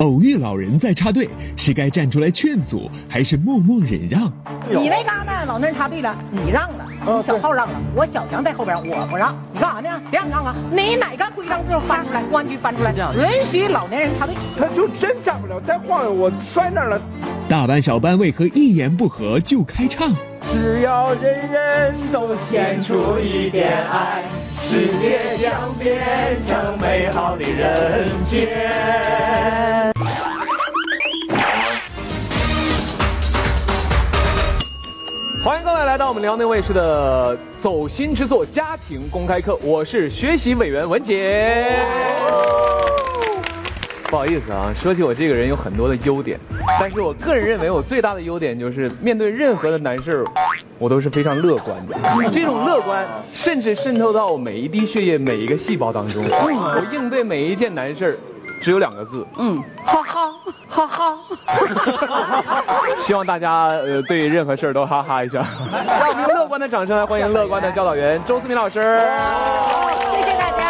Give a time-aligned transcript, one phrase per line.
[0.00, 1.28] 偶遇老人在插队，
[1.58, 4.32] 是该站出来劝阻，还是默默忍让？
[4.66, 9.36] 你那嘎达老年人插队了，你让了，你小号让了，我小强在后边，我不让。
[9.52, 10.00] 你干啥呢？
[10.10, 10.56] 别让让啊！
[10.72, 12.22] 你哪个规章制度翻出来？
[12.22, 14.34] 公安局翻出来，允许老年人插队。
[14.58, 17.02] 他就真站不了，再晃悠我摔那儿了。
[17.46, 20.10] 大班小班为何一言不合就开唱？
[20.50, 24.24] 只要人人都献出一点爱，
[24.58, 28.48] 世界将变成美好的人间。
[36.10, 41.80] 我们辽宁卫视的《走心之作》家庭公开课，我是学习委员文杰。
[44.08, 46.36] 不好意思啊，说起我这个人有很多的优点，
[46.80, 50.24] 但是我个人认为我最大的优点就是面对任何的难事
[50.80, 51.96] 我都是非常乐观的。
[52.32, 56.24] 这种乐观甚至渗透到我每一滴血液、每一个细胞当中。
[56.24, 58.18] 我应对每一件难事
[58.60, 60.32] 只有两个字，嗯，哈哈
[60.68, 61.14] 哈哈。
[62.98, 65.44] 希望大家呃对任何事儿都哈哈一下。
[65.98, 68.80] 让我们用乐观的掌声来欢迎乐观的教导员周思明老师。
[70.12, 70.60] 谢谢大家。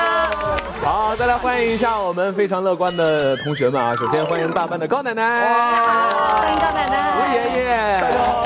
[0.85, 3.93] 好，再来欢迎一下我们非常乐观的同学们啊！
[3.95, 7.77] 首先欢迎大班的高奶奶，欢迎高奶奶，吴爷爷，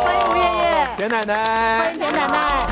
[0.04, 2.66] 欢迎吴爷爷，田奶奶，欢迎田奶奶，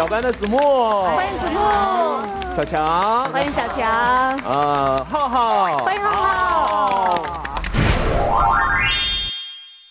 [0.00, 0.56] 小班的子木，
[1.02, 3.86] 欢迎子木，小强，欢迎小强，
[4.50, 7.22] 啊，浩浩，欢迎浩浩。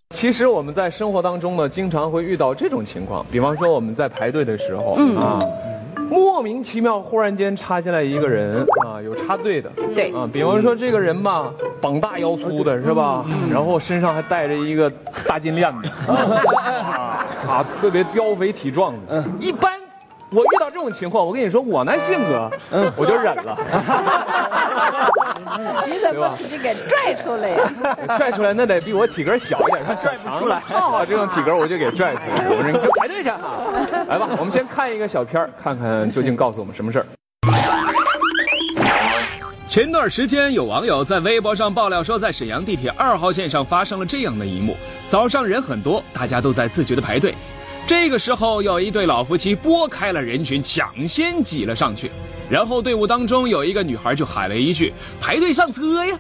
[0.10, 5.16] 其实我们在生活当中呢，经常会遇到这种情况，比方说我们在排队的时候，嗯。
[5.16, 5.40] 啊。
[6.10, 10.12] 莫名其妙，忽然间插进来一个人啊，有插队的，对。
[10.12, 13.24] 啊，比方说这个人吧，膀大腰粗的是吧？
[13.52, 14.92] 然后身上还带着一个
[15.28, 15.90] 大金链子，
[17.48, 19.38] 啊，特别膘肥体壮的，嗯。
[19.40, 19.79] 一般。
[20.32, 23.58] 我遇到这种情况，我跟你说，我那性格，嗯，我就忍了。
[25.88, 27.74] 你怎么把自己给拽出来呀？
[28.18, 30.62] 拽出来那得比我体格小一点，他拽不出来。
[30.70, 32.28] 哦，这种体格我就给拽出来。
[32.48, 34.06] 我说你排队去啊！
[34.08, 37.06] 来吧，我们先看一个小片看看究竟告诉我们什么事儿。
[39.66, 44.76] 前段时间，有网友在微博上爆料说，在沈阳地铁二号线上发生了这样的一幕：
[45.08, 47.34] 早上人很多，大家都在自觉的排队。
[47.90, 52.12] 这个时候，有一对老夫妻拨开了人群，抢先挤了上去。
[52.48, 56.16] 然后队伍当中有一个女孩就喊了一句：“排队上车呀！”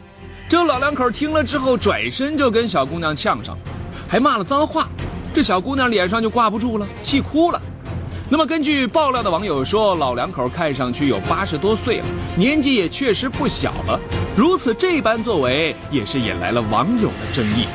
[0.50, 3.56] 这老两口听了之后，转身就跟小姑娘呛上，
[4.07, 4.90] 还骂了脏话。
[5.31, 7.62] 这小姑娘脸上就挂不住了，气哭了。
[8.31, 12.06] 那么根据爆料的网友说，老两口看上去有八十多岁了，
[12.36, 14.00] 年纪也确实不小了。
[14.36, 17.68] 如此这般作为，也是引来了网友的争议。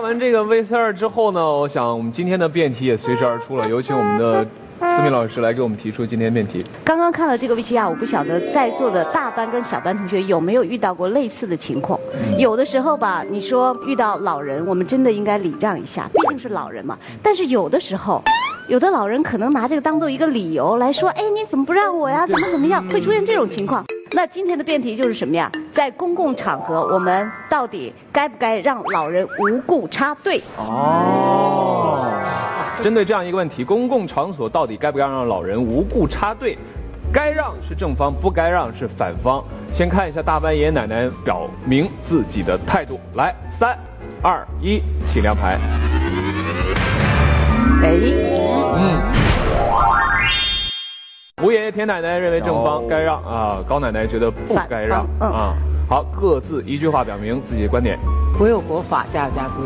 [0.00, 3.68] 看完这个 VCR 之后呢，我想我们今天的辩题也随之而出了。
[3.68, 4.42] 有请我们的
[4.80, 6.64] 思敏老师来给我们提出今天辩题。
[6.82, 12.00] 刚刚看了这个 VCR，我不晓得在座的大班跟小班同学有没有遇到过类似的情况。
[12.38, 16.96] 有的时候吧，你说遇到老人，我们真的应该礼让一下，毕竟是老人嘛。
[17.22, 18.22] 但是有的时候，
[18.68, 22.26] 有的老人可能拿这个当做一个理由来说，哎，你怎么不让我呀？
[22.26, 22.82] 怎么怎么样？
[22.88, 23.84] 会出现这种情况。
[24.12, 25.48] 那今天的辩题就是什么呀？
[25.70, 30.40] 在公共场合，我们到底该不该让老人无故插队？
[30.58, 32.10] 哦，
[32.82, 36.58] 针对这样一个问题，公共场所到底该不该让老人无故插队？
[37.12, 39.44] 该让是正方，不该让是反方。
[39.72, 42.98] 先看一下大班爷爷奶奶表明自己的态度。
[43.14, 43.78] 来，三、
[44.22, 45.56] 二、一，请亮牌。
[47.84, 47.94] 哎，
[48.76, 49.29] 嗯。
[51.42, 55.54] 吴爷爷、田奶奶认为正方该让啊，高奶奶觉得不该让啊。
[55.88, 57.98] 好，各自一句话表明自己的观点。
[58.38, 59.64] 国有国法，家有家规，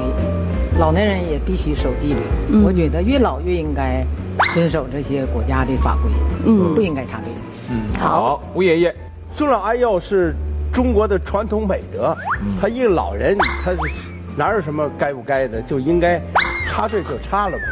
[0.79, 2.63] 老年人也必须守纪律。
[2.65, 4.07] 我觉得越老越应该
[4.55, 6.11] 遵守这些国家的法规，
[6.47, 7.27] 嗯，不应该插队。
[7.73, 8.95] 嗯，好，吴爷爷，
[9.37, 10.35] 尊老爱幼是
[10.73, 12.17] 中国的传统美德。
[12.61, 13.79] 他一个老人，他是
[14.37, 16.23] 哪有什么该不该的，就应该
[16.69, 17.65] 插队就插了吧。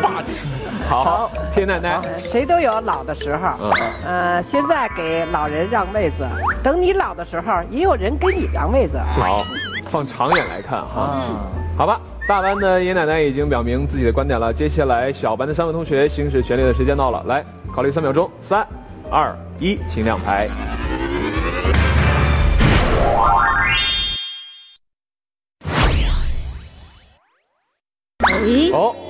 [0.00, 0.48] 霸气。
[0.92, 3.48] 好，田奶奶，谁都有老的时候。
[3.62, 3.72] 嗯，
[4.04, 6.28] 呃，现在给老人让位子，
[6.62, 8.98] 等你老的时候，也有人给你让位子。
[8.98, 9.38] 好，
[9.86, 11.24] 放长远来看哈。
[11.78, 11.98] 好吧，
[12.28, 14.52] 大班的爷奶奶已经表明自己的观点了。
[14.52, 17.42] 接下来，小班的三位同学行使权利的时间到了，来
[17.74, 18.66] 考虑三秒钟，三、
[19.10, 20.46] 二、一，请亮牌。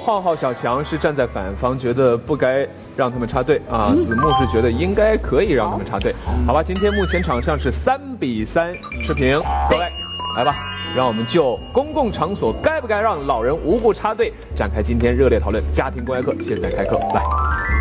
[0.05, 2.67] 浩浩、小强是站在反方，觉得不该
[2.97, 3.95] 让他们插队啊。
[4.03, 6.13] 子木是觉得应该可以让他们插队，
[6.45, 6.61] 好吧？
[6.61, 9.41] 今天目前场上是三比三持平，
[9.71, 9.85] 各位，
[10.37, 10.57] 来吧，
[10.97, 15.63] 让我们就公共场所该不该让老人无故插队展开今天热烈讨论。
[15.73, 17.23] 家庭公开课现在开课，来，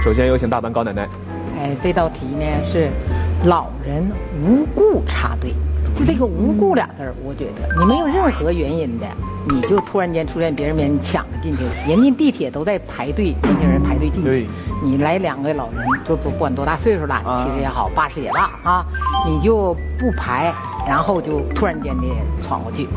[0.03, 1.09] 首先有请大班高奶奶。
[1.57, 2.87] 哎这道题呢是
[3.45, 4.07] 老人
[4.43, 5.55] 无故插队，
[5.97, 9.05] 就这个“无故”俩字儿，我觉得你没有任何原因的，
[9.49, 14.47] 你就突然间出现别人面前抢着进去，人家地铁都在排队，年轻人排队进去，
[14.83, 18.85] 你来两个老人，就不管多大岁数了，啊七十也好，八十也大啊，
[19.27, 20.53] 你就不排，
[20.87, 22.03] 然后就突然间的
[22.41, 22.87] 闯过去，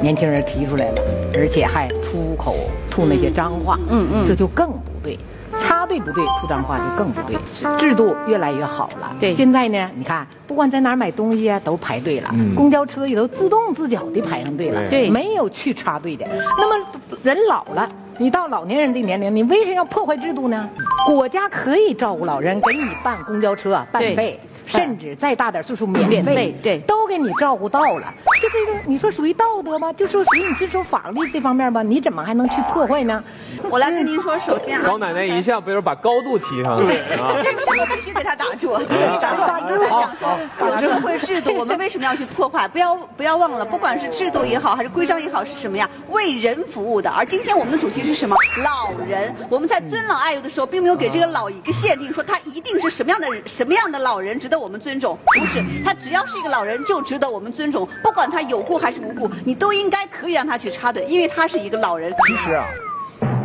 [0.00, 1.02] 年轻人提出来了，
[1.34, 2.56] 而且还出口
[2.90, 5.18] 吐那些脏话，嗯嗯这就更不对。
[5.60, 7.36] 插队不对，土脏话就更不对。
[7.78, 9.14] 制度越来越好了。
[9.18, 12.30] 对现在呢，你看，不管在哪儿买东西啊，都排队了。
[12.32, 14.88] 嗯公交车也都自动自觉的排上队了。
[14.88, 16.26] 对没有去插队的。
[16.58, 16.86] 那么
[17.22, 17.88] 人老了，
[18.18, 20.68] 你到老年人的年龄，你为什么要破坏制度呢？
[21.06, 24.38] 国家可以照顾老人，给你办公交车办费。
[24.68, 28.12] 甚至再大点岁数免免费费，对都给你照顾到了。
[28.40, 29.92] 就这个，你说属于道德吗？
[29.94, 33.22] 就说属于你遵守法律这方面吧，你怎么还能去破坏呢？
[33.70, 37.40] 我来跟您说，首先啊，高奶奶一下被人把高度提上来啊！
[37.42, 38.76] 这个时候必须给他打住。
[38.78, 39.28] 第一个，
[39.66, 42.68] 您刚才讲说有社会制度，我们为什么要去破坏？
[42.68, 45.88] 不要不要忘了，不管是制度也好，还是规章也好，是什么呀？
[46.10, 47.10] 为人服务的。
[47.10, 48.36] 而今天我们的主题是什么？
[48.62, 49.34] 老人。
[49.48, 55.16] 我们在尊老爱幼的时候，并没有给这个老一个限定，说他一定是什么样的人，什么样的老人值得我们尊重。
[55.38, 62.12] 不是，他只要是一个老人，就值得我们尊重，不管他有故还是无故，你都应该可以让他去插队，因为他是一个老人。
[62.26, 62.66] 其实啊，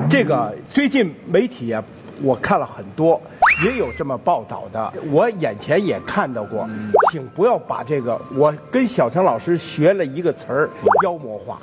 [0.10, 1.84] 这个最近媒体啊，
[2.22, 3.22] 我看了很多，
[3.64, 6.68] 也有这么报道的，我眼前也看到过。
[7.12, 10.70] 请不要把这个，我跟小强老师学了一个词儿，
[11.04, 11.60] 妖魔化。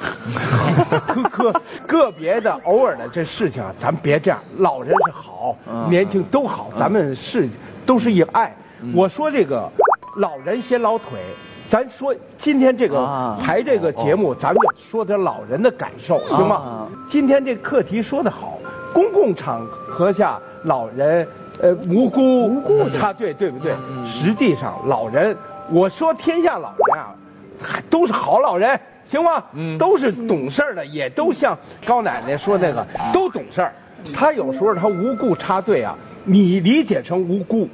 [1.12, 4.40] 个个个别的偶尔的这事情啊，咱别这样。
[4.58, 5.56] 老人是好，
[5.88, 7.48] 年轻都好，咱们是
[7.84, 8.54] 都是以爱。
[8.94, 9.68] 我说这个
[10.16, 11.20] 老人先老腿。
[11.68, 16.88] 咱说今天这个啊排这个节目，咱们就说点老人的感受，行吗啊？
[17.08, 18.58] 今天这课题说得好，
[18.92, 21.24] 公共场合下老人，
[21.62, 23.72] 呃，无辜无辜插队，对不对？
[24.04, 25.36] 实际上，老人，
[25.70, 27.14] 我说天下老人啊，
[27.62, 29.40] 还都是好老人，行吗？
[29.52, 31.56] 嗯都是懂事儿的，也都像
[31.86, 33.72] 高奶奶说那个，都懂事儿。
[34.12, 37.68] 他有时候他无故插队啊，你理解成无辜。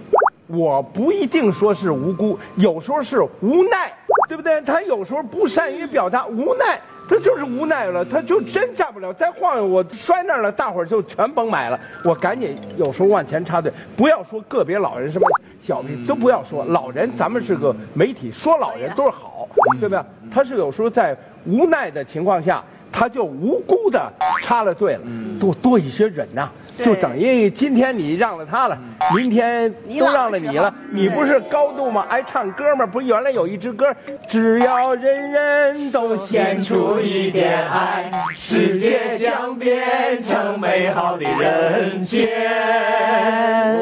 [0.46, 3.92] 我不一定说是无辜，有时候是无奈，
[4.28, 4.60] 对不对？
[4.62, 9.12] 他有时候不善于表达，无奈，他就是无奈了，他就真站不了。
[9.14, 11.78] 再晃悠我摔那儿了，大伙儿就全甭买了。
[12.04, 15.26] 我赶紧有时候往前插队，不要说个别老人什么
[15.60, 19.48] 小病都不要说，老人咱们是个媒体，说老人都是好，
[19.80, 20.00] 对不对？
[20.30, 22.62] 他是有时候在无奈的情况下。
[22.92, 24.10] 他就无辜的
[24.42, 25.00] 插了队了，
[25.38, 28.78] 多多一些忍呐、对就等于今天你让了他了，
[29.14, 32.04] 明天都让了你了，你不是高度吗？
[32.08, 32.86] 爱唱歌吗？
[32.86, 33.94] 不是原来有一支歌，
[34.28, 42.28] 只要人人都献出一点爱，世界将变成美好的人间。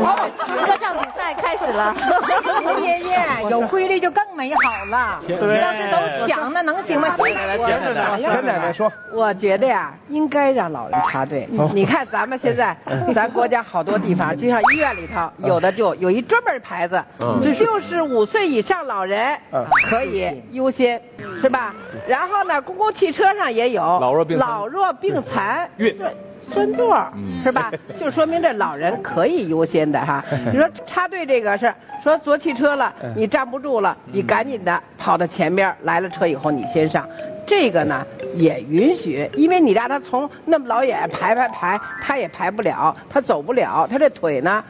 [0.03, 1.95] 好歌唱比赛开始了。
[2.83, 3.19] 爷爷
[3.51, 4.61] 有规律就更美好
[4.91, 5.21] 了。
[5.29, 7.15] 要是都抢，那能行吗？
[7.17, 11.49] 田奶奶说，我觉得呀，应该让老人插队。
[11.73, 12.77] 你看咱们现在，
[13.15, 17.03] 咱国家好多地方，就像医院里头，有的就有一专门牌子，
[17.59, 19.65] 六十五岁以上老人嗯。
[19.89, 21.01] 可以优先，
[21.41, 21.75] 是吧？
[22.09, 24.49] 然后呢，公共汽车上也有老弱病残。
[24.49, 25.95] 老弱病残孕
[26.51, 27.13] 孙座儿
[27.43, 27.71] 是吧？
[27.99, 30.25] 就说明这老人可以优先的哈。
[30.53, 37.07] 你说插队这个是说坐汽车了，你站不住了，你赶紧的跑到前边来了车以后你先上。
[37.47, 44.65] 这个呢也允许，因为你让他从那么老远排排排，他也排不了，他走不了，他这腿呢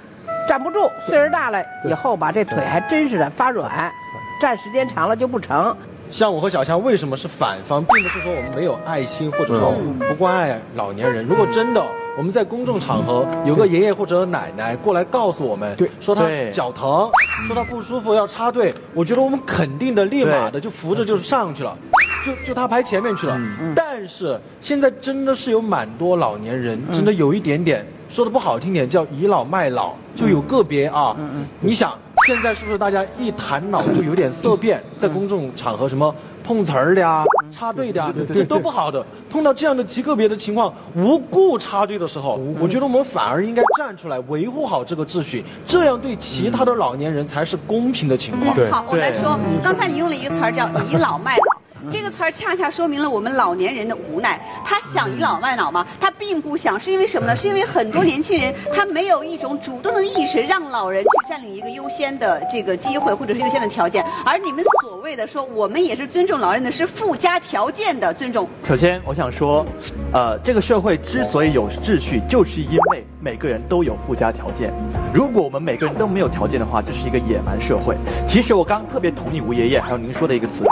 [0.48, 3.92] 站不住，岁数大了以后吧，这腿还真是的发软，
[4.40, 5.76] 站时间长了就不成。
[6.10, 9.74] 像我和小强为什么是反方，并不是说我们没有爱心，或者说
[10.06, 11.24] 不关爱老年人。
[11.24, 11.82] 如果真的
[12.16, 15.90] 我们在公众场合有个爷爷或者奶奶过来告诉我们，对。
[16.00, 16.22] 说他
[16.52, 17.10] 脚疼，
[17.46, 21.76] 说他不舒服要插队，我觉得我们肯定的立马的就扶着就上去了，
[22.25, 23.38] 就就他排前面去了。
[23.76, 31.16] 但是现在真的是有蛮多老年人，真的有一点点说的不好听点叫倚老卖老，就有个别啊，
[31.61, 31.93] 你想。
[32.26, 34.83] 现在是不是大家一谈老就有点色变？
[34.99, 39.04] 在公众场合什么碰瓷儿的呀、插队的呀，这都不好的。
[39.28, 48.54] 碰到这样的极个别的情况，无故插队的时候，我觉得我们反而应该站出来维护好这个秩序，这样对其他的老年人才是公平的情况。
[48.57, 51.53] 对好，我来说，刚才你用了一个词儿叫倚老卖老。
[51.91, 54.41] 这个词儿恰恰说明了我们老年人的无奈。
[54.64, 55.87] 他想倚老卖老吗？
[56.00, 57.37] 他并不想，是因为什么呢？
[57.37, 64.05] 是因为很多年轻人他没有一种主动的意识，让老人去占领一个优先的这个机会或者是优先的条件。
[64.25, 68.49] 而你们所谓的说我们也是尊重老人的，是附加条件的尊重。
[68.67, 69.64] 首先，我想说，
[70.12, 74.73] 呃，这个社会之所以有秩序，就是因为每个人都有附加条件。
[75.12, 77.97] 如果我们每个人都没有条件的话，这是一个野蛮社会。
[78.26, 80.64] 其实我刚刚特别同意吴爷爷还有您说的一个词，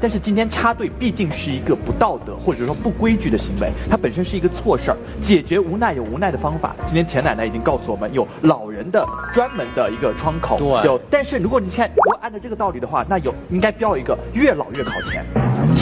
[0.00, 4.96] 但是今天插队毕竟是一个不道德或者说不规矩的行为，它本身是一个错事儿。
[5.22, 6.74] 解决无奈有无奈的方法。
[6.82, 11.00] 今天田奶奶已经告诉我们，有老人的专门的一个窗口，对有。
[11.10, 15.24] 但是如果你看，如果按照这个道理的话，那有应该标一个越老越考前，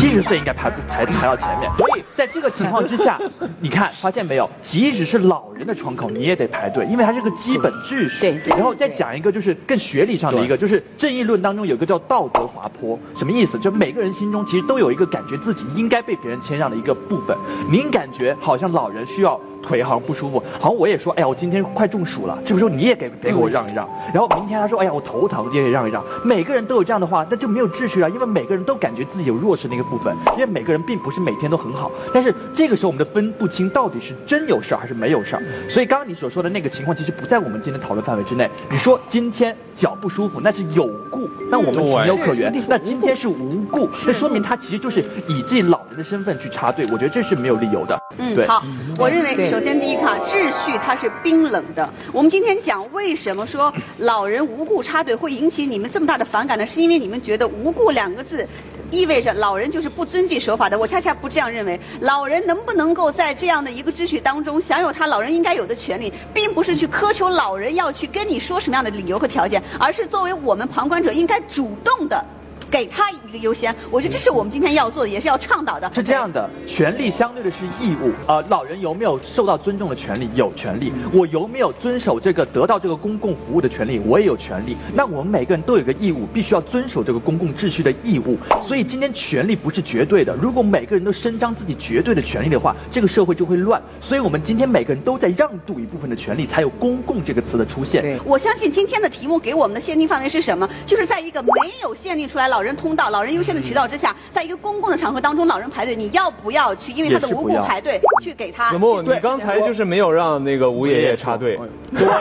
[0.01, 1.71] 七十岁应该排排排到前面。
[1.77, 3.21] 所以在这个情况之下，
[3.61, 8.21] 你看发现没有，即使是老人的窗口你也得排队，因为它是个基本秩序。
[8.21, 13.59] 对对然后再讲一个就是更学理上的一个，就是正义论当中有一个叫道德滑坡，什么意思？
[13.59, 17.37] 就每个人心中其实都有一个感觉自己应该被别人谦让的一个部分。
[17.71, 23.89] 您感觉好像老人需要腿好像不舒服，好像我也说，哎呀，我今天快中暑了，这个时候你也给得给我让一让。
[24.13, 26.03] 然后明天他说，哎呀，我头疼，你也给让一让。
[26.25, 31.91] 每个人都有这样的话，那就没有秩序了，因为每个人都感觉自己有弱势那个部分，因为每个人并不是每天都很好。
[32.13, 35.43] 但是这个时候我们的分不清到底是真有事儿还是没有事儿。
[35.69, 38.49] 所以刚刚你所说的那个情况，其实不在我们今天讨论范围之内。
[38.71, 42.53] 你说今天脚不舒服，那是有故，那我们情有可原。
[42.69, 47.99] 那今天是无故，那说明他其实就是以自己老人的身份去插队，我觉得这是没有理由的。
[48.19, 48.47] 嗯，对。
[48.47, 48.63] 好，
[48.99, 51.93] 我认为首先第一看秩序它是冰冷的。
[52.13, 56.65] 我们今天讲为什么说老人无故插队会引起你们这么大的反感呢？
[56.65, 58.47] 是因为你们觉得“无故”两个字。
[58.93, 61.79] 意味着老人就是不遵纪守法的，我恰恰不这样认为。
[62.01, 72.25] 老人能不能够在这样的一个秩序当中享有他老人应该有的权利，并不是去苛求老人要去跟你说什么样的理由和条件，而是作为我们旁观者应该主动的
[72.71, 73.75] 给他一个优先。
[73.91, 75.91] 我觉得这是我们今天要做的，也是要倡导的。
[75.95, 78.13] 是这样的，权利相对的是义务。
[78.27, 80.29] 呃，老人有没有受到尊重的权利？
[80.35, 80.93] 有权利。
[81.13, 83.99] 我有没有遵守这个得到这个公共服务的权利？
[84.01, 84.77] 我也有权利。
[84.95, 88.39] 那我们每个人都有个义务，必须要遵守这个公共秩序的义务。
[88.67, 90.35] 所以今天权利不是绝对的。
[90.37, 93.83] 如果每个人都伸张自己绝对的权利的话，这个社会就会乱。
[94.01, 98.19] 所以我们今天每个人都在让渡一部分的权利，才有公共这个词的出现。
[98.25, 100.69] 我相信今天的题目给我们的限定范围是什么？
[100.87, 106.93] 就是在一个没有限定出来老人通道、老人优先的渠道之下，在一个公共的场合当中，老人排队，你要不要去？
[106.93, 108.71] 因为他的无故排队，去给他。
[108.71, 111.59] 子木，你刚才就是没有让那个吴爷爷插队。
[111.93, 112.13] 对，我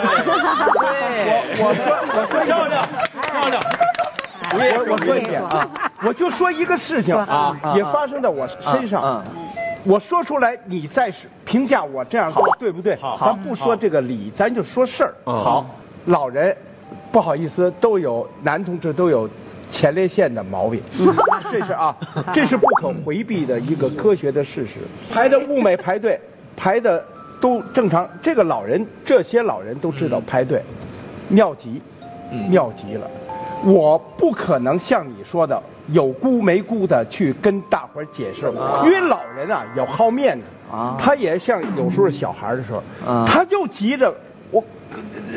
[1.60, 2.88] 我说我说漂亮
[3.32, 3.64] 漂亮。
[4.52, 4.58] 我
[4.94, 5.70] 我说一点啊，
[6.04, 9.24] 我就说一个事情啊，也发生在我身上。
[9.84, 11.14] 我说出来，你再
[11.46, 12.96] 评价我这样做对不对？
[12.96, 15.14] 好，咱不说这个理，咱就说事儿。
[15.24, 15.66] 好，
[16.06, 16.56] 老人，
[17.12, 19.30] 不好意思，都有男同志都有
[19.70, 20.82] 前列腺的毛病，
[21.52, 21.96] 这是啊，
[22.34, 24.80] 这是不可回避的一个科学的事实。
[25.14, 26.20] 排的物美排队，
[26.56, 27.04] 排的
[27.40, 28.10] 都正常。
[28.22, 30.62] 这个老人，这些老人都知道排队，
[31.28, 31.82] 尿急，
[32.50, 33.10] 尿急了。
[33.64, 38.46] 我不可能像你说的有辜没辜的去跟大伙儿解释，
[38.86, 42.82] 因为老人啊有好面子啊，他也像有时候小孩的时候，
[43.26, 44.14] 他就急着
[44.50, 44.64] 我，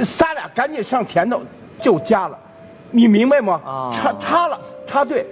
[0.05, 1.43] 仨俩赶紧上前头
[1.81, 2.39] 就加了，
[2.93, 3.61] 你明白吗？
[3.93, 5.27] 插插了插队，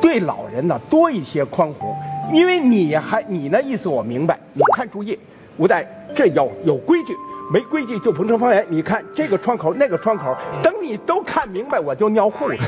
[0.00, 1.94] 对老人呢多一些宽宏，
[2.32, 5.18] 因为你还你那意思我明白，你看注意，
[5.58, 7.14] 吴代这有有规矩。
[7.48, 8.66] 没规矩就不成方圆。
[8.68, 12.56] 你看这个窗口，那个窗口，等你都看明白，我就尿裤子。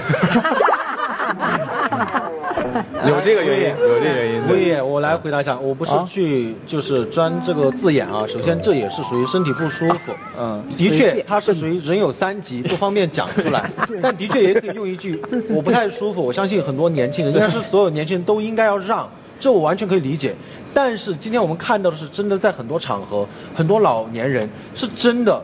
[3.06, 4.48] 有这个原因，有这个原因。
[4.48, 8.24] 吴爷爷，我来回答一下，我不是去就是钻这个字眼啊。
[8.26, 13.70] 首先，这也是属于身体不舒服，嗯，的确，它是属于人有三急，不方便讲出来。
[14.02, 16.24] 但的确也可以用一句，我不太舒服。
[16.24, 19.10] 我相信很多年轻人，应该是所有年轻人都应该要让，
[19.40, 20.34] 这我完全可以理解。
[20.74, 25.42] 但是今天我们看到的是，真的在很多场合，很多老年人是真的，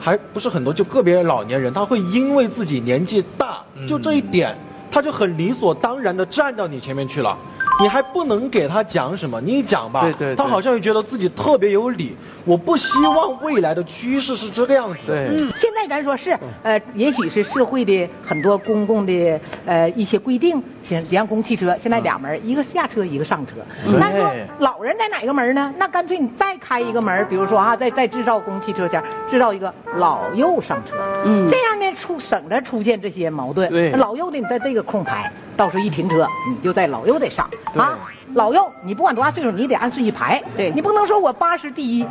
[0.00, 4.56] 还不是很多，就个别老年人，他会因为自己年纪大，就这一点，
[4.90, 7.38] 他就很理所当然的站到你前面去了。
[7.80, 10.36] 你还不能给他讲什么，你一讲吧，对对对。
[10.36, 12.16] 他好像又觉得自己特别有理。
[12.46, 15.00] 我不希望未来的趋势是这个样子。
[15.08, 23.56] 嗯，现在咱说是，呃，也许是社会的很多公共的呃一些规定，像比方公共汽车现在俩门，一个下车，一个上车。
[23.98, 25.72] 那说老人在哪个门呢？
[25.76, 30.96] 那干脆你再开一个门，比如说啊，再再制造公共汽车前制造一个老幼上车，
[31.26, 33.68] 嗯，这样呢出省着出现这些矛盾。
[33.70, 33.90] 对。
[33.92, 37.98] 老幼的你在这个空排，到时候一停车你就在老幼得上啊。
[38.34, 40.40] 老幼你不管多大岁数，你得按顺序排。
[40.56, 40.70] 对。
[40.70, 42.06] 你不能说我八十第一，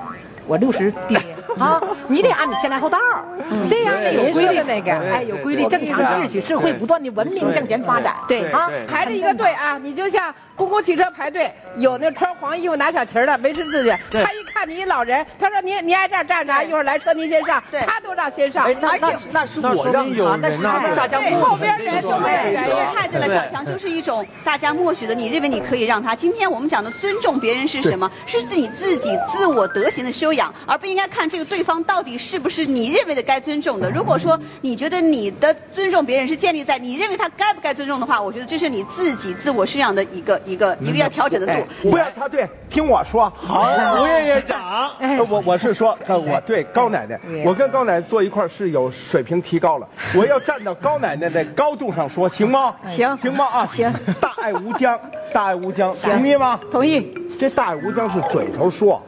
[0.45, 1.15] 我六十第
[1.57, 2.97] 啊，你得按你先来后到，
[3.69, 4.91] 这样的有规律的那个。
[4.91, 8.15] 哎，有规律，正常秩序，社会不断的文明向前发展。
[8.27, 13.89] 对啊，排着一个队啊，你就像公共汽车排队，有那穿黄衣服拿小旗儿的维持秩序。
[14.21, 18.65] 他一看你一老人，他说您您挨这儿站着，一会儿来车您先上，对他都让先上。
[18.65, 20.61] 哎，那那那是我让有他，那是
[20.97, 26.13] 大家后边人都没人这个太对了，小强就是一种大家默许的，你认为你可以让他。
[26.13, 28.11] 今天我们讲的尊重别人是什么？
[28.27, 33.89] 是你自己自我德行的修养，而不应该看这个对方到底是不是你认为的该尊重的。
[33.89, 41.89] 如果说你觉得你的尊重别人是建立在你认为他该不该尊重的话，我觉得这是你自己自我修养的一个一个一个要调整的度。
[41.89, 43.31] 不要插队，听我说。
[43.37, 44.91] 好，吴爷爷讲。
[44.99, 49.87] 呃我我是说，呃我对高奶奶，我跟高奶奶坐一块儿是有水平提高了。
[50.17, 52.75] 我要站到高奶奶的高度上说，行吗？
[52.87, 53.45] 行行吗？
[53.45, 53.93] 啊，行。
[54.19, 54.99] 大爱无疆，
[55.31, 56.59] 大爱无疆，同意吗？
[56.71, 57.13] 同意。
[57.39, 59.01] 这大爱无疆是嘴头说，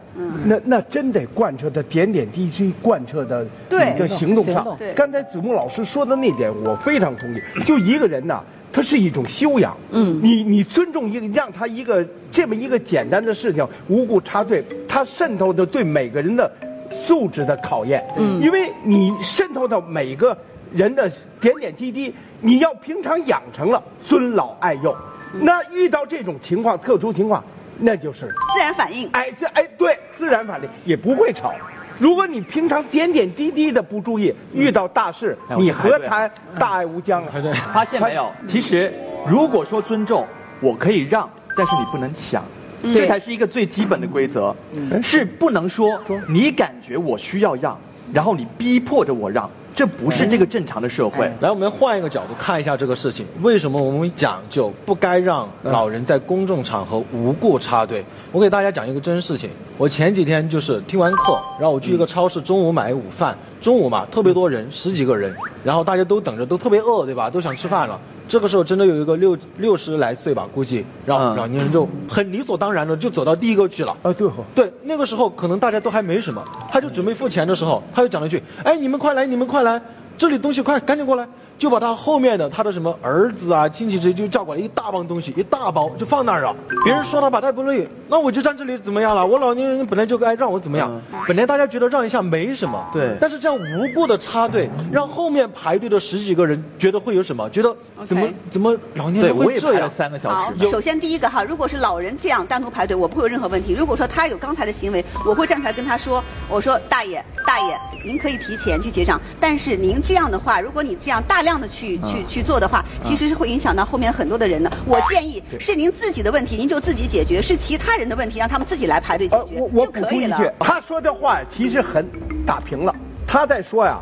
[0.46, 4.76] 那那真得贯彻的点点滴滴，贯彻的对你的行动上。
[4.78, 7.42] 对刚才子木老师说的那点，我非常同意。
[7.66, 8.42] 就一个人呐，
[8.74, 9.76] 他是一种修养。
[9.92, 16.52] 嗯，你你尊重一个，让他一个这么一个简单的事情无故插队，他渗透的对每个人的
[16.92, 18.04] 素质的考验。
[18.18, 20.38] 嗯，因为你渗透到每个
[20.74, 24.94] 人的点点滴滴，你要平常养成了尊老爱幼。
[25.42, 27.42] 那遇到这种情况，特殊情况，
[27.82, 29.10] 那就是自然反应。
[29.12, 31.54] 哎，这哎对，自然反应也不会吵。
[32.00, 37.34] 如果你平常点点滴滴的不注意，遇到大事，你何谈大爱无疆啊？
[37.74, 38.32] 发现没有？
[38.48, 38.92] 其实
[39.28, 40.26] 如果说尊重，
[40.60, 42.44] 我可以让，但是你不能抢。
[42.84, 44.56] 这才是一个最基本的规则，
[45.04, 47.80] 是不能说你感觉我需要让，
[48.14, 51.32] 然后你逼迫着我让，这不是这个正常的社会。
[51.40, 58.04] 来，我们换一个角度看一下这个事情，为什么我们讲究不该让老人在公众场合无故插队？
[58.32, 59.50] 我给大家讲一个真事情。
[59.78, 67.30] 我前几天就是听完课，然后我去一个超市，中午买午饭，中午嘛特别多人，十几个人，然后大家都等着，都特别饿，对吧？
[67.30, 68.00] 都想吃饭了。
[68.32, 73.92] 这个时候真的有一个六六十来岁吧，估计，然后嗯老年人就很理所当然的就走到第一个去了。
[74.04, 79.82] 啊，对哦，对，那个时候可能大家都还没什么，他就准备付钱的时候，他就讲了一句：“哎，你们快来，你们快来，
[80.18, 81.28] 这里东西快，赶紧过来。”
[81.62, 86.56] 就把他后面的他的什么儿子啊、亲戚这些就叫过来一大帮东西，一大包就放那儿了。
[86.84, 89.24] 别人说他把他不乐意，那我就站这里怎么样了？
[89.24, 91.00] 我老年人本来就该让我怎么样？
[91.28, 97.48] 本来大家觉得让一下没什么，对但是这样无故的插队，让后面排队的十几个人觉得会有什么？
[97.52, 99.88] 觉得怎么怎么老年，人会这样？
[99.88, 103.76] 三个小好时。，首先第一个哈，如果是老人这样单独排队，我不会有任何问题。
[103.78, 114.72] 如果说他有刚才的行为，我会站出来跟他说：“我说大爷，大爷，您可以提前去结账，但是您这样的话，如果你这样大量的去去去做的话，其实是会影响到后面很多的人的。
[114.86, 120.38] 我建议是您自己的问题，您就自己解决；是其他人的问题，让他们自己来排队解呃，决我我就可以了。
[120.38, 122.08] 补充一句，他说的话其实很
[122.46, 122.96] 打平了。
[123.28, 123.98] 他在说呀，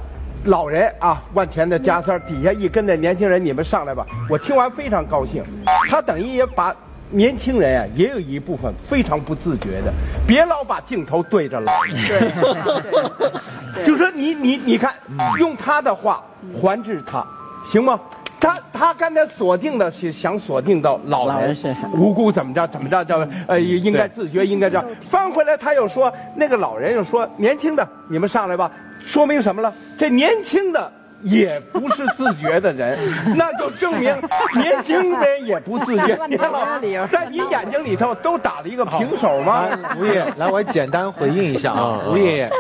[0.45, 4.05] 老人啊，往前的加塞儿底下一跟的年轻人，你们上来吧。
[4.29, 5.43] 我听完非常高兴，
[5.89, 6.75] 他等于也把
[7.12, 9.93] 年轻人啊，也有一部分非常不自觉的，
[10.27, 11.95] 别老把镜头对着老人。
[13.73, 14.93] 对，就说你你你看，
[15.38, 16.23] 用他的话
[16.59, 17.25] 还治他，
[17.69, 17.99] 行吗？
[18.41, 28.71] 他他刚才锁定的是想锁定到老人身上无辜怎么着怎么着叫呃应该自觉应该这样，翻回来他又说那个老人又说年轻的你们上来吧，
[29.05, 29.73] 说明什么了？
[29.97, 30.89] 这年轻的。
[31.23, 32.97] 也不是自觉的人，
[33.36, 34.15] 那就证明
[34.55, 36.17] 年轻人也不自觉。
[36.27, 36.65] 你看老
[37.08, 39.67] 在你眼睛里头都打了一个平手吗？
[39.99, 42.51] 吴爷，来，我简单回应一下啊， 吴爷爷，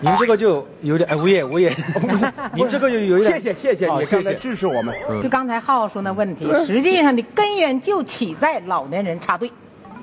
[0.00, 1.72] 您这个就有点，哎，吴爷，吴爷，
[2.54, 4.42] 您这个就有点，谢谢谢谢好你刚才谢谢。
[4.50, 4.94] 支持我们。
[5.22, 9.50] 就刚才浩浩说那问题，实际上的根源就起在老年人插队，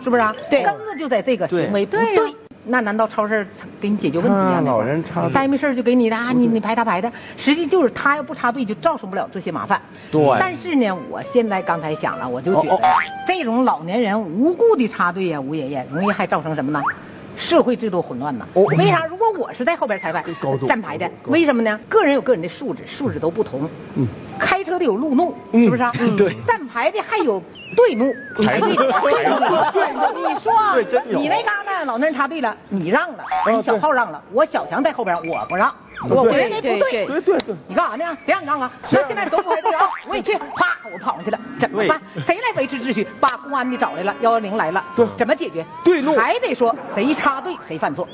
[0.01, 0.33] 是不是啊？
[0.49, 1.99] 对根子就在这个行为对。
[2.67, 3.47] 那难道超市
[3.81, 4.57] 给你解决问题啊？
[4.57, 9.81] 啊老人插队呆没事儿就给你的啊，你你排他排的，实际就是他要不插队就造成不了这些麻烦。
[10.11, 12.79] 对但是呢，我现在刚才想了，我就觉得
[13.27, 16.81] 这种老年人无故的插队呀，吴爷爷容易还造成什么呢？
[17.37, 18.45] 社会制度混乱呐。
[18.53, 19.05] 哦为啥？
[19.05, 20.23] 如果我是在后边裁判
[20.67, 21.79] 站牌的，为什么呢？
[21.87, 23.69] 个人有个人的素质，素质都不同。
[23.95, 24.07] 嗯
[24.39, 25.91] 开车的有路怒，是不是啊？
[26.15, 27.41] 对站牌的还有
[27.75, 28.13] 队怒。
[28.45, 28.85] 排队，对，
[30.15, 30.53] 你说
[31.19, 37.05] 你那嘎达老那人插队了，你让了，哦你小炮让了，我小强在后边，我不让，我觉得不对对。
[37.05, 37.55] 对对对。
[37.67, 38.17] 你干啥呢？
[38.25, 38.71] 别让你让啊！
[38.91, 39.89] 那现在都不排队啊！
[40.07, 41.99] 我也去，啪，我跑上去了，怎么办？
[42.25, 43.07] 谁来维持秩序？
[43.19, 45.65] 把公安的找来了，幺幺零来了，对怎么解决？
[45.83, 48.07] 对路还得说谁插队谁犯错，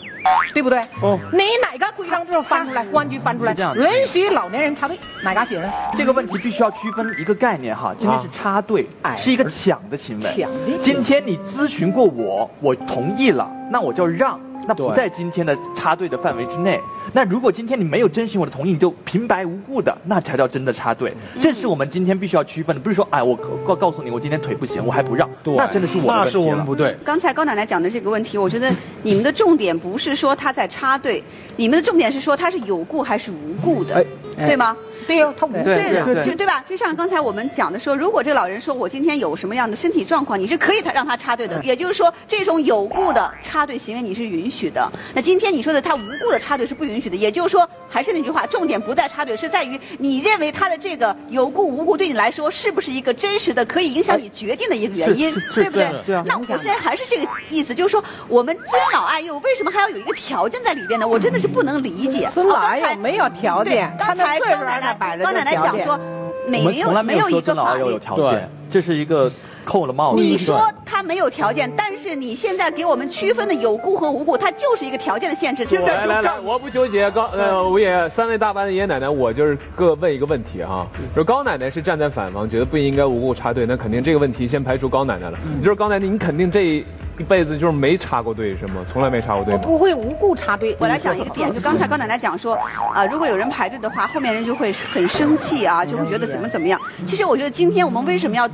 [0.54, 0.80] 对不对？
[1.02, 2.86] 哦你哪个规章制度翻出来？
[2.86, 5.70] 公安局翻出来这样，允许老年人插队，哪嘎写的？
[5.98, 10.24] 这个问题必须要区分一个概念哈，今天是插队，哎是一个抢的行为。
[10.36, 14.40] 抢的行为今天你咨询过我，我同意了，那我就让。
[14.68, 16.80] 那不在今天的插队的范围之内。
[17.12, 21.14] 那如果今天你没有征询我的同意，你就平白无故的，那才叫真的插队。
[21.42, 26.96] 这是我们今天必须要区分的，不是说哎，我告告诉你，我今天腿不行，我还不让，那真的是我的那是我们不对。
[27.04, 28.72] 刚才高奶奶讲的这个问题，我觉得
[29.04, 31.24] 你们的重点不是说他在插队，
[31.56, 34.04] 你们的重点是说他是有故还是无故的，
[34.38, 34.76] 对吗？
[35.04, 36.64] 对呀，他无对的，就对吧？
[36.68, 41.62] 就像刚才我们讲的说，如果这个老人说我今天有什么样的身体状况，你是可以他让他插队的。
[41.64, 44.92] 也就是说，这种有故的插队行为你是允许的。
[45.14, 47.16] 那今天你说的他无故的插队是不允许的。
[47.16, 55.90] 也就是说，还是那句话，重点不在插队，是在于你认为他的这个有故无故对你来说是不是一个真实的可以影响你决定的一个原因， 对不对？
[56.26, 61.08] 那我现在还是这个意思，就是说我们尊老爱幼为什么还要有一个条件在里边呢？
[61.08, 62.30] 我真的是不能理解。
[62.34, 65.18] 尊老爱幼没有条件，刚才高奶奶。
[65.18, 66.00] 高奶奶讲说，
[66.48, 69.32] 没有没有一个法律有条件，这是一个
[69.66, 70.22] 扣了帽子。
[70.22, 75.66] 你说他没有条件，但是你现在给我们区分的有故和无故，它就是一个条件的限制。
[75.66, 77.10] 来来来，我不纠结。
[77.12, 80.88] 高呃，吴爷三位大班的爷爷奶奶，我就是各问一个问题哈。
[81.16, 85.38] 说高奶奶是站在反方，觉得不应该无故插队，那肯定这个问题先排除高奶奶了。
[85.58, 86.84] 你就是高奶奶，你肯定这。
[87.20, 88.84] 一辈子就是没插过队是吗？
[88.92, 89.54] 从来没插过队。
[89.54, 90.76] 我不会无故插队。
[90.80, 92.56] 我来讲一个点，就刚才高奶奶讲说，
[92.92, 96.82] 啊，如果有人排队的话，后面人就会很生气啊，就会觉得怎么怎么样。
[97.06, 98.50] 其实我觉得今天我们为什么要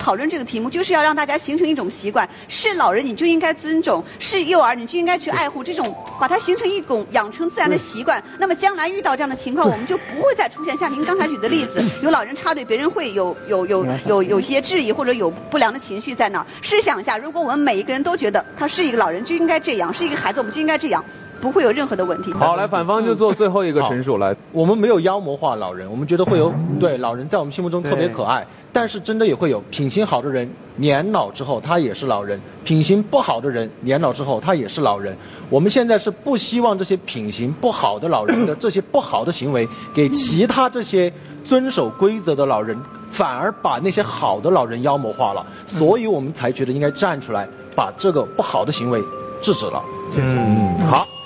[0.00, 8.20] 讨论这个题目，就是要让大家形成一种习惯：是老人你就应该尊重，是幼儿你就应该去爱护，这种把它形成一种养成自然的习惯。
[8.38, 16.46] 那么将来遇到这样的情况，我们就不会再出现像您刚才举的例子，有老人插队，别人会有有有有有些质疑或者有不良的情绪在那儿。
[16.62, 21.04] 试想一下，如果我们每一个人都觉得他是一个老人就应该这样，是一个孩子我们就应该这样，
[21.40, 22.32] 不会有任何的问题。
[22.32, 24.34] 好，来反方就做最后一个陈述来。
[24.52, 35.16] 我们没有妖魔化老人，我们觉得会有对老人在我们心目中特别可爱，但是真的也会有品行好的人，年老之后他也是老人；品行不好的人，年老之后他也是老人。
[35.48, 41.12] 我们现在是不希望这些品行不好的老人的这些不好的行为，给其他这些
[41.44, 42.78] 遵守规则的老人。
[43.10, 49.02] 反而把那些好的老人妖魔化了，所以我们才觉得应该站出来，把这个不好的行为
[49.42, 49.82] 制止了。
[50.16, 50.59] 嗯，好，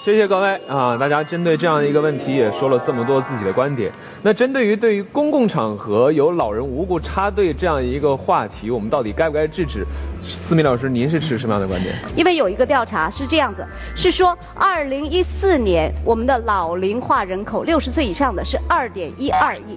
[0.04, 0.98] 谢谢各位啊！
[0.98, 3.90] 大家针对这样一个问题也说了这么多自己的观点。
[4.22, 9.82] 那针对于对于公共场合有老人无故插队这样一个话题，我们到底该不该制止？
[10.28, 11.94] 思敏老师，您是持什么样的观点？
[12.14, 13.64] 因为有一个调查是这样子，
[13.96, 19.74] 是说二零一四年我们的老龄化人口六十岁以上的是二点一二亿，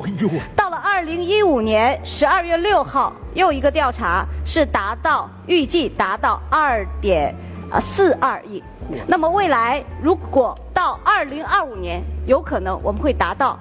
[0.57, 7.33] 到了二零一五年十二月六号又一个调查是达到预计达到二点
[7.71, 8.63] 呃四二亿，
[9.07, 13.59] 那么未来如果到二零二五年，有可能我们会达到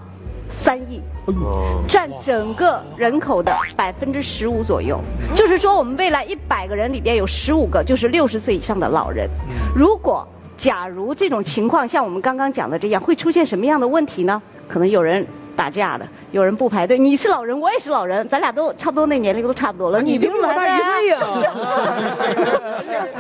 [0.49, 1.03] 三亿。
[1.89, 5.01] 占整个人口的百分之十五左右，
[5.35, 9.29] 就是说我们未来一百个人里边有十五个就是六十岁以上的老人。
[9.75, 10.25] 如果
[10.57, 14.41] 假如这种情况像我们刚刚讲的这样，会出现什么样的问题呢？
[14.69, 16.97] 可能有人打架的，有人不排队。
[16.97, 21.19] 你是老人，我也是老人，咱俩都差不多那年龄都差不多了，你凭什么排队呀？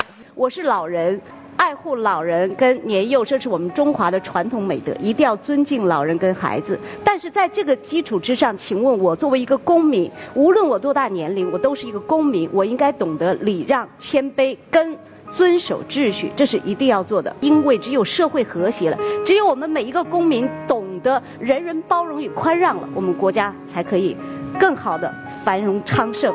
[0.36, 1.18] 我是老人。
[1.56, 6.78] 爱护老人跟年幼，这是我们中华的传统美德，一定要尊敬老人跟孩子。
[7.02, 14.94] 但是在这个基础之上，请问我作为一个公民，无论我多大年龄，我都是一个公民，我应该懂得礼让、谦卑跟
[15.30, 17.34] 遵守秩序，这是一定要做的。
[17.40, 24.14] 因为只有社会和谐了，只有我们每一个公民懂得人人包容与宽让了，我们国家才可以
[24.60, 25.10] 更好的
[25.42, 26.34] 繁荣昌盛。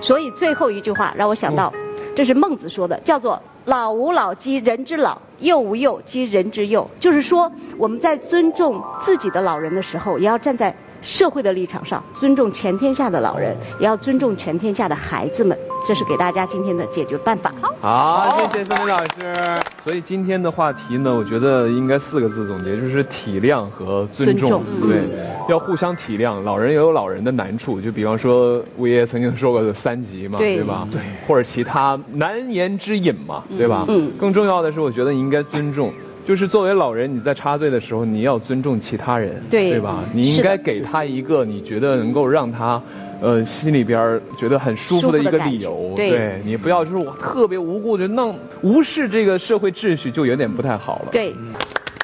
[0.00, 1.70] 所以最后一句话让我想到，
[2.14, 3.40] 这是孟子说的，叫做。
[3.66, 6.84] 老吾老及人之老，幼吾幼及人之幼。
[6.98, 7.48] 就是说，
[7.78, 15.56] 我们在尊重自己的老人的时候，也要站在社会的立场上，尊重全天下的老人，也要尊重全天下的孩子们。
[15.86, 17.52] 这是给大家今天的解决办法。
[17.80, 19.62] 好，谢谢孙明老师。
[19.84, 24.64] 所以今天的话题呢，我觉得应该四个字总结，就是体谅和尊重。
[24.80, 25.08] 对，
[25.48, 26.42] 要互相体谅。
[26.42, 30.86] 老人也有老人的难处，就比方说吴爷爷曾经说过的三级嘛，对吧？
[30.90, 33.84] 对，或者其他难言之隐嘛，对吧？
[33.88, 34.10] 嗯。
[34.18, 35.92] 更重要的是，我觉得你应该尊重，
[36.26, 40.04] 就是作为老人，你在插队的时候，你要尊重其他人，对吧？
[40.12, 42.80] 你应该给他一个你觉得能够让他。
[43.24, 51.10] 呃，心里边觉得很舒服的一个理由，对你不要就是我特别无故就弄无视这个社会秩序，就有点不太好了。
[51.12, 51.32] 对，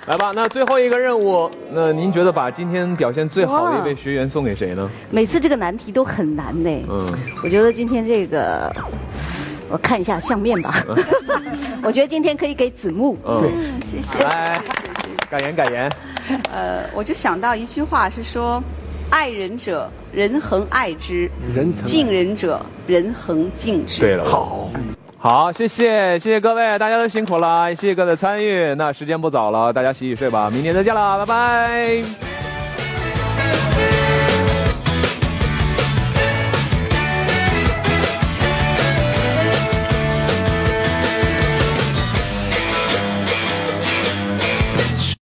[0.09, 4.89] 来吧，那最后一个任务，那您觉得把今天表现最好的一位学员送给谁呢？
[5.11, 6.71] 每次这个难题都很难呢。
[6.89, 7.13] 嗯，
[7.45, 8.75] 我觉得今天这个，
[9.69, 10.83] 我看一下相面吧。
[11.85, 13.19] 我觉得今天可以给子木。
[13.27, 13.51] 嗯，
[13.87, 14.25] 谢谢。
[14.25, 14.59] 来，
[15.29, 15.93] 感言感言。
[16.51, 18.63] 呃，我就想到一句话是说。
[19.11, 21.31] 爱人者，人恒爱之；
[21.83, 24.03] 敬人者，人恒敬之。
[24.03, 24.71] 对了，好。
[25.21, 28.73] 好，谢谢谢谢各位，大家都辛苦了，谢谢各位的参与。
[28.77, 32.38] 那时间不早了，大家洗洗睡吧，明天再见了，拜拜。